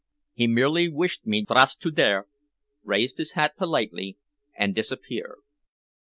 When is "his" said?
3.19-3.33